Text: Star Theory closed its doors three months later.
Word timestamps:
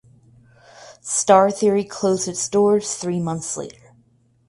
Star 1.03 1.51
Theory 1.51 1.83
closed 1.83 2.27
its 2.27 2.49
doors 2.49 2.95
three 2.95 3.19
months 3.19 3.55
later. 3.55 3.93